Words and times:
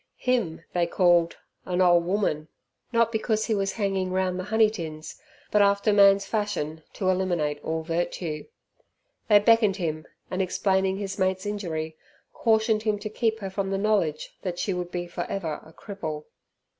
Him 0.17 0.63
they 0.73 0.87
called 0.87 1.37
"a 1.63 1.75
nole 1.75 1.99
woman", 2.01 2.47
not 2.91 3.11
because 3.11 3.45
he 3.45 3.53
was 3.53 3.73
hanging 3.73 4.09
round 4.11 4.39
the 4.39 4.45
honey 4.45 4.67
tins, 4.71 5.21
but 5.51 5.61
after 5.61 5.93
man's 5.93 6.25
fashion 6.25 6.81
to 6.93 7.07
eliminate 7.09 7.63
all 7.63 7.83
virtue. 7.83 8.47
They 9.29 9.37
beckoned 9.37 9.75
him, 9.75 10.07
and 10.31 10.41
explaining 10.41 10.97
his 10.97 11.19
mate's 11.19 11.45
injury, 11.45 11.97
cautioned 12.33 12.81
him 12.81 12.97
to 12.97 13.11
keep 13.11 13.41
from 13.41 13.51
her 13.67 13.77
the 13.77 13.83
knowledge 13.83 14.35
that 14.41 14.57
she 14.57 14.73
would 14.73 14.89
be 14.89 15.05
for 15.05 15.25
ever 15.25 15.61
a 15.63 15.71
cripple. 15.71 16.25